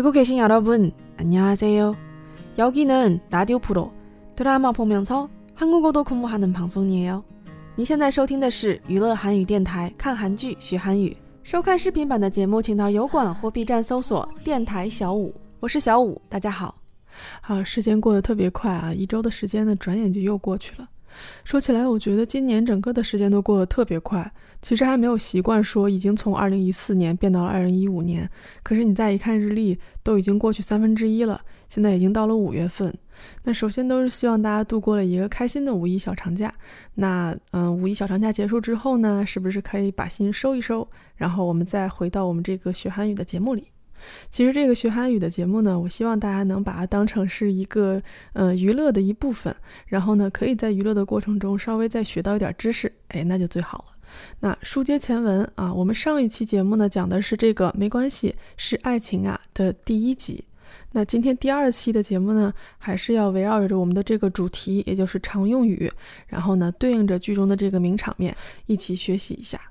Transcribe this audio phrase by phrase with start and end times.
[0.00, 1.96] 듣고 계신 여러분, 안녕하세요.
[2.58, 3.92] 여기는 라디오 프로
[4.34, 7.24] 드라마 보면서 한국어도 공부하는 방송이에요.
[7.76, 11.16] 你现在收听的是娱乐韩语电台，看韩剧学韩语。
[11.42, 15.34] 收看视频版的节目，请到油管或 B 站搜索“电台小五”。
[15.60, 16.74] 我是小五，大家好。
[17.40, 18.92] 好，时间过得特别快啊！
[18.92, 20.88] 一周的时间呢，转眼就又过去了。
[21.43, 24.31] 说起来，我觉得今年整个的时间都过得特别快。
[24.61, 28.29] 其实还没有习惯说已经从二零一四年变到了二零一五年。
[28.61, 31.41] 可是你再一看日历，都已经过去三分之一了。
[31.67, 32.93] 现在已经到了五月份。
[33.43, 36.53] 那首先都是希望大家度过了一个开心的五一小长假。
[36.95, 43.70] 那嗯，五一小长假结束之后呢，是不是可以把心收一收，然后我们再回到我们这个学韩语的节目里？
[44.29, 48.01] 其实这个学韩语的节目呢，我希望大家能把它当成是一个
[48.33, 49.55] 呃娱乐的一部分，
[49.87, 53.85] 然后呢，可以在娱乐的过程中稍微再学到一点知识，哎，那就最好了。
[54.41, 60.43] 那书接前文啊，我们上一期节目呢讲的是这个没关系是爱情啊的第一集。
[60.91, 65.89] 那今天第二期的节目呢，还是要围绕着我们的这个主题，也就是常用语，
[66.27, 69.61] 然后呢对应着剧中的这个名场面一起学习一下。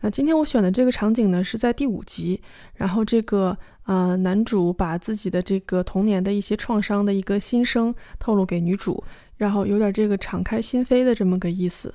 [0.00, 2.40] 那今天我选的这个场景呢，是在第五集，
[2.74, 9.02] 然后这个呃男主把自己的这个童年的一些创伤的一个心声透露给女主，
[9.37, 11.93] 然后有点这个敞开心扉的这么个意思。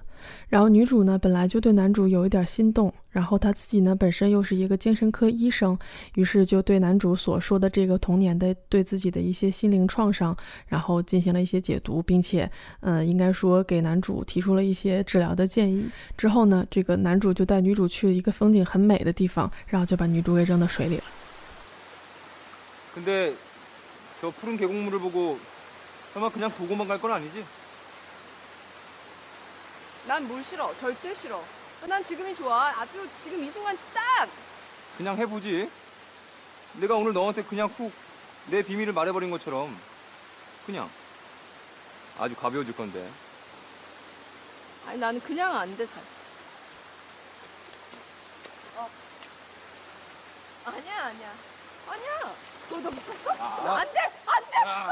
[0.48, 5.78] 然后女主呢，本来就对男主有一点心动，然后她自己呢，本身又是一个精神科医生，
[6.14, 15.89] 于是就对男主所说的这个童年的对自己的一些心灵创伤，然后进行了一些解读，并且，嗯，应该说给男主提出了一些治疗的建议。
[16.16, 21.05] 之后呢，这个男主就带女主去了一个风景很美的地方，然后就把女主给扔到水里了。
[22.97, 25.36] 근데저푸른계곡물을보고
[26.14, 27.45] 설마 그냥 보고만 갈 건 아니지
[30.08, 30.76] 난물 싫어.
[30.78, 31.42] 절대 싫어.
[31.88, 32.70] 난 지금이 좋아.
[32.80, 34.28] 아주 지금 이 순간 딱.
[34.98, 35.70] 그냥 해보지.
[36.73, 37.92] 내가 오늘 너한테 그냥 훅
[38.48, 39.77] 내 비밀을 말해버린 것처럼
[40.66, 40.89] 그냥
[42.17, 43.08] 아주 가벼워질 건데.
[44.88, 46.02] 아니 나는 그냥 안 돼, 잘.
[48.77, 48.89] 어.
[50.66, 51.33] 아니야, 아니야.
[51.88, 52.33] 아니야.
[52.71, 53.32] 너, 너 미쳤어?
[53.38, 54.00] 아, 안 돼!
[54.26, 54.58] 안 돼!
[54.66, 54.89] 아,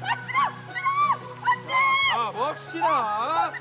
[0.00, 0.38] 아 싫어!
[0.66, 0.88] 싫어!
[1.50, 1.72] 안 돼!
[2.14, 3.52] 아, 뭡시다!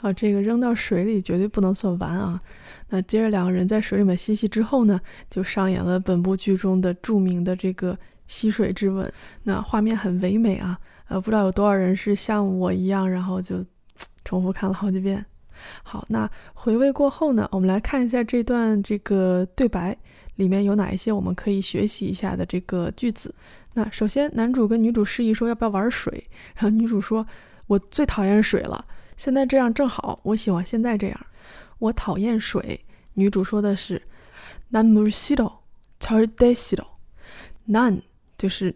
[0.00, 2.40] 啊，这个扔到水里绝对不能算完啊！
[2.88, 9.12] 那接着两个人在水里面嬉戏之后呢，就上演了本部剧中的著名的这个吸水之吻。
[9.42, 10.78] 那画面很唯美啊！
[11.08, 13.64] 呃，不知道有多少人是像我一样，然后就
[14.24, 15.24] 重复看了好几遍。
[15.82, 19.94] 好，那回味过后呢，我们来看一下这段这个对白
[20.36, 23.34] 里面有哪一些我们可以学习一下的这个句子。
[23.74, 27.26] 那首先，男主跟女主示意说要不要玩水，然后女主说
[27.68, 28.84] ：“我最讨厌水了。”
[29.19, 31.25] 现在这样正好，我喜欢现在这样。
[31.79, 32.81] 我讨厌水。
[33.17, 34.01] 女主说的是
[34.71, 36.85] 난물싫어절대싫어
[37.67, 38.01] 난，
[38.37, 38.75] 就是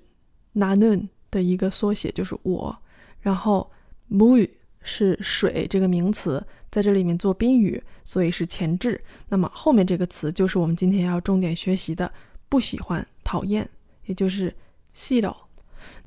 [0.56, 2.78] 나는的一个缩写，就是我。
[3.20, 3.70] 然后
[4.10, 4.50] 물
[4.82, 9.04] 是水这个名词，在这里面做宾语，所以是前置。
[9.28, 12.10] 那么后面这个词就是我们今天要重点学习的，
[12.48, 13.70] 不喜欢、讨厌，
[14.06, 14.56] 也就是
[14.96, 15.36] 싫어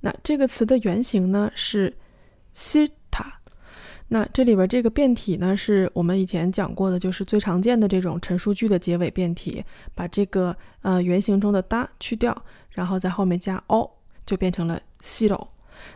[0.00, 1.94] 那这个词的原型呢是
[2.54, 2.90] 싫 다。
[4.09, 9.62] 那这里边这个变体呢，是我们以前讲过的，就是最常见的这种陈述句的结尾变体，
[9.94, 12.33] 把这个呃原型中的哒去掉，
[12.69, 13.89] 然后在后面加 o，
[14.25, 15.50] 就变成了西喽。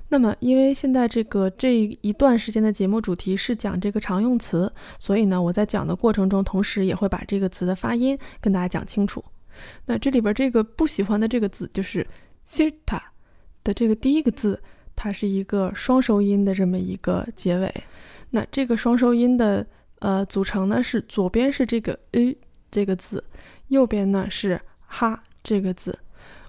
[0.10, 9.24] 那么因为现在这个这一段时间的节目主题是讲这个常用词，所以呢，我在讲的过程中，同时也会把这个词的发音跟大家讲清楚。
[9.86, 12.06] 那这里边这个不喜欢的这个字就是
[12.44, 13.02] 西塔
[13.64, 14.62] 的这个第一个字。
[14.96, 17.74] 它是一个双收音的这么一个结尾，
[18.32, 19.66] 那这个双收音的
[20.00, 22.38] 呃组成呢是左边是这个 a
[22.70, 23.24] 这个字，
[23.68, 25.98] 右边呢是哈这个字。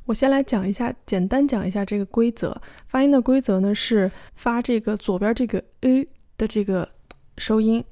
[0.04, 2.60] 我先来讲一下，简单讲一下这个规则。
[2.88, 6.06] 发音的规则呢是发这个左边这个 a
[6.36, 6.88] 的这个
[7.38, 7.84] 收音，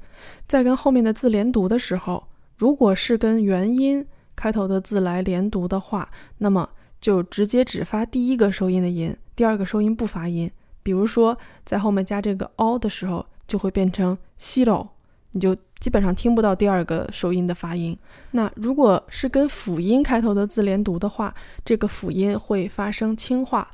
[0.48, 2.24] 在跟后面的字连读的时候，
[2.56, 4.04] 如果是跟元音
[4.34, 6.68] 开头的字来连读的话，那么
[7.00, 10.50] 就直接只发第一个收音的音，第二个收音不发音。
[10.82, 14.88] 比如说在后面加这个 o 的时候，就会变成 siro，
[15.32, 17.96] 你就基本上听不到第二个收音的发音。
[18.32, 23.70] 那如果是跟辅音开头的字连读的话，这个辅音会发生轻化。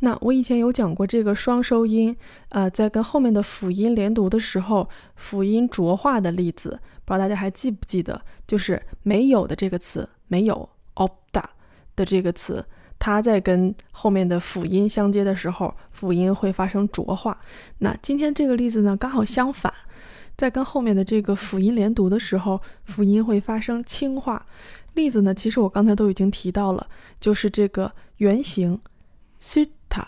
[0.00, 2.14] 那我以前有讲过这个双收音，
[2.50, 8.20] 呃，在跟后面的辅音连读的时候，辅音浊化的例子，不知道大家还记不记得？
[8.46, 11.42] 就是没有的这个词，没有 opda
[11.96, 12.64] 的这个词，
[12.98, 17.36] 它在跟后面的辅音相接的时候，辅音会发生浊化。
[17.78, 19.72] 那今天这个例子呢，刚好相反，
[20.36, 24.46] 在跟后面的这个辅音连读的时候，辅音会发生轻化。
[24.94, 26.86] 例子呢，其实我刚才都已经提到了，
[27.18, 28.80] 就是这个原型
[29.40, 30.04] sita。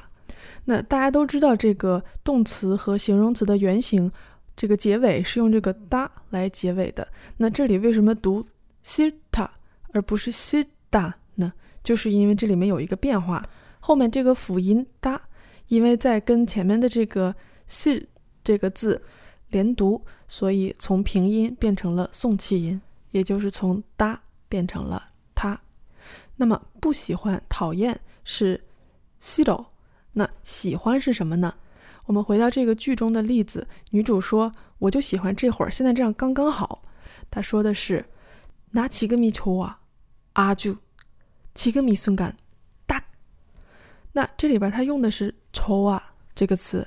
[0.65, 4.11] 那大家都知道，这个动词和形容词的原型，
[4.57, 7.09] 这个结尾是用这个哒来结尾的。
[7.39, 8.45] 那这里为什么读
[8.85, 9.49] sita
[9.93, 11.53] 而不是 sita 呢？
[11.83, 13.45] 就是因为这里面有一个变化，
[13.81, 15.21] 后面这个辅音哒，
[15.69, 17.35] 因为在跟前面的这个
[17.67, 18.07] 信
[18.43, 19.03] 这个字
[19.49, 22.81] 连读，所以从平音变成了送气音，
[23.11, 25.61] 也就是从哒变成了他。
[26.37, 28.65] 那么不喜欢、讨厌是
[29.21, 29.67] sido。
[30.13, 31.55] 那喜欢是什么呢？
[32.07, 36.83] 我们回到这个剧中的例子，女主说：“我就喜欢这会儿，现在这样刚刚好。”
[37.31, 38.07] 她说的是
[38.73, 39.81] “拿起个米球啊，
[40.33, 40.77] 阿就，
[41.59, 42.33] 起个米순간
[42.87, 43.03] 哒。”
[44.15, 46.87] 那这里边她用的是“抽啊”这个词。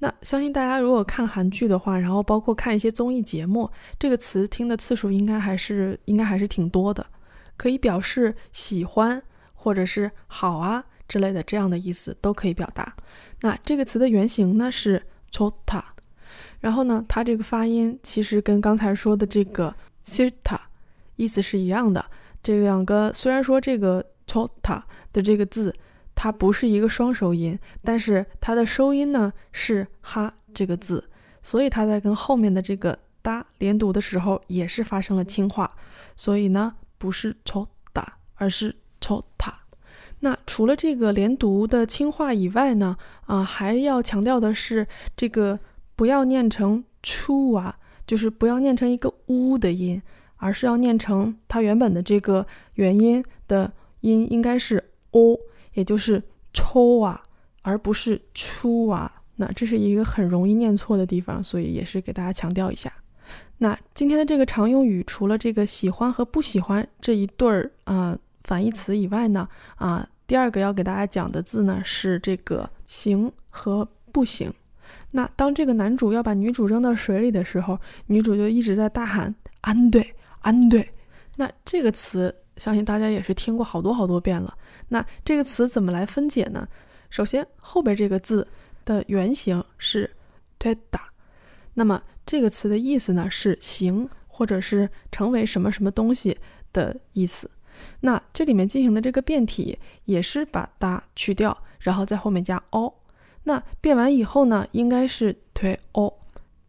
[0.00, 7.06] 那相信大家如果看韩剧的话，然后包括看一些综艺节目，这个词听的次数应该还是应该还是挺多的，
[7.56, 9.22] 可以表示喜欢
[9.54, 10.84] 或者是好啊。
[11.08, 12.96] 之类的这样的意思都可以表达。
[13.42, 15.84] 那这个词的原型呢是丑塔
[16.58, 19.74] 然后呢，它这个发音其实跟刚才说的这个
[20.06, 20.58] sita
[21.16, 22.02] 意思是一样的。
[22.42, 25.74] 这两个虽然说这个 chota 的这个字
[26.14, 31.08] 它不是一个双收音，但是它的收音呢是哈这个字，
[31.42, 35.70] 所以它在跟后面的这个哒连读的时候也是发生了轻化，
[36.16, 38.04] 所以呢不是 chota，
[38.34, 39.52] 而是 chota。
[40.20, 42.96] 那除了这个连读的轻化以外呢，
[43.26, 44.86] 啊，还要强调的是
[45.16, 45.58] 这个
[45.96, 50.00] 不要念成 “chu” 啊，就是不要念成一个乌的音，
[50.42, 52.44] 而是要念成它原本的这个
[52.74, 55.38] 元音的音应该是 o，
[55.74, 56.20] 也就是
[56.52, 57.22] 抽啊，
[57.62, 59.22] 而不是出啊。
[59.36, 62.92] 那这是一个很容易念错的地方，所以也是给大家强调一下。
[63.58, 70.08] 那今天的这个常用语，除了这个喜欢和不喜欢这一对儿啊反义词以外呢，啊。
[70.24, 74.50] 第二个要给大家讲的字呢是这个行和不行。
[75.10, 80.88] 那当这个男主要把女主扔到水里的时候，女主就一直在大喊“安对，安对”。
[81.36, 84.56] 那这个词相信大家也是听过好多好多遍了。
[84.88, 86.68] 那这个词怎么来分解呢？
[87.08, 88.46] 首先后边这个字
[88.84, 90.10] 的原型是
[90.58, 91.06] 推打，
[91.74, 96.38] 那么这个词的意思呢是行或者是成为什么什么东西
[96.72, 97.50] 的意思。
[98.00, 102.94] 那这里面进行的这个变体也是把哒去掉，然后在后面加 o。
[103.44, 106.20] 那变完以后呢，应该是推 o，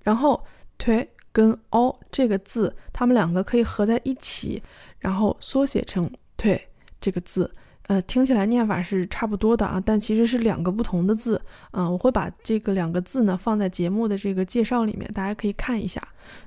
[0.02, 0.44] 然后
[0.78, 4.64] 推跟 o 这个字，它们两个可以合在一起，
[5.00, 6.70] 然后缩写成退
[7.02, 7.54] 这个字。
[7.88, 11.90] 呃，听起来念法是差不多的啊，但其实是两个不同的字啊。
[11.90, 16.02] 我会把这个两个字呢放在节目的这个介绍里面，大家可以看一下。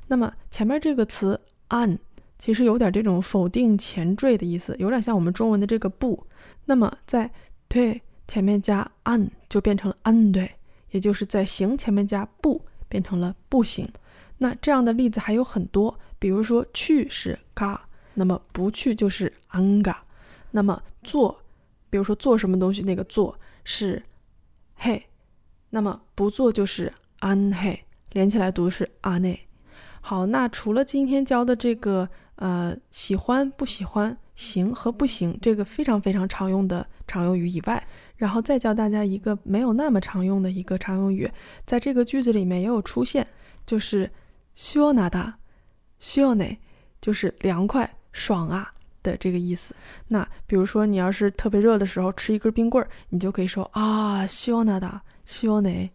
[0.08, 1.38] 那么前面这个词
[1.68, 1.98] an。
[2.38, 6.26] 其实有点这种否定前缀的意思，有点像我们中文的这个不。
[6.66, 7.30] 那么在
[7.66, 10.50] 对前面加 an 就变成了 an 对，
[10.90, 13.88] 也就是在行前面加不变成了不行。
[14.38, 17.78] 那这样的例子还有很多，比如说去是 ga，
[18.14, 19.94] 那么不去就是 anga。
[20.50, 21.42] 那么做，
[21.90, 24.02] 比如说做什么东西那个做是
[24.80, 25.02] he，
[25.70, 27.78] 那么不做就是 an he，
[28.12, 29.38] 连起来读是 ane。
[30.00, 32.08] 好，那除了今天教的这个。
[32.36, 37.82] 呃，喜欢不喜欢，行和不行，这个非常非常常用的常用语以外，
[38.16, 41.32] 然后再教大家一个没有那么常用的一个常用语，
[41.64, 43.26] 在这个句子里面也有出现，
[43.64, 44.10] 就是
[44.56, 45.34] 希望拿 다，
[46.00, 46.58] 希望呢，
[47.00, 48.72] 就是凉快爽啊
[49.02, 49.76] 的这个意思。
[50.08, 55.00] 那比如说你要是特别热的时候吃一根冰棍儿，你就可以说啊，希望拿 다。
[55.26, 55.90] 希望内。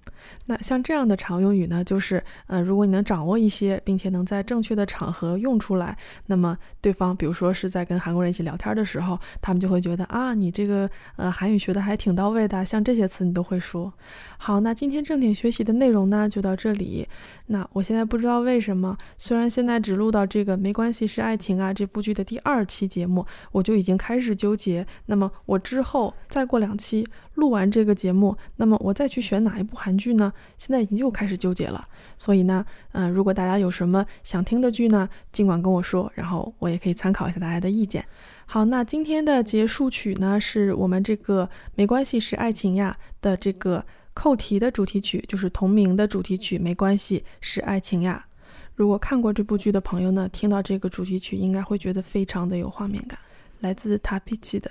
[0.45, 5.97] 那像这样的常用语呢，就是呃，如果你能掌握一些，并且能在正确的场合用出来，
[6.27, 13.91] 那么对方，比如说是在跟韩国人一起聊天的时候，他们就会觉得啊，你这个呃韩语学的还挺到位的，像这些词你都会说。
[14.37, 17.07] 好，那今天正点学习的内容呢，就到这里。
[17.47, 27.07] 那我现在不知道为什么，虽然现在只录到这个没关系是爱情啊这部剧的第二期节目，我就已经开始纠结，那么我之后再过两期。
[27.34, 30.32] 录完这个节目，那么我再去选哪一部韩剧呢？
[30.58, 31.84] 现在已经又开始纠结了。
[32.18, 38.04] 所以呢，嗯，如果大家有什么想听的剧呢，尽管跟我说，然后我也可以参考一下大家的意见。
[38.46, 46.58] 好，那今天的结束曲呢，是我们这个没关系是爱情呀的这个扣题的主题曲，就是同名的主题曲。
[46.58, 48.26] 没关系是爱情呀。
[48.74, 53.18] 如果看过这部剧的朋友呢，听到这个主题曲应该会觉得非常的有画面感，
[53.60, 54.70] 来自塔皮奇的《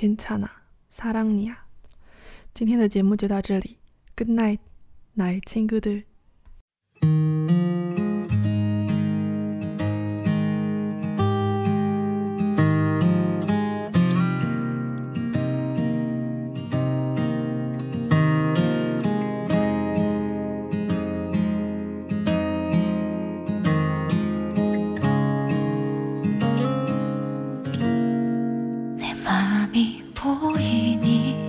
[0.00, 1.54] 괜찮아사랑이야》。
[2.56, 3.78] 今天的节目就到这里，
[4.16, 4.58] Good night，
[5.14, 6.04] 奶亲哥的。
[30.24, 31.45] 행복한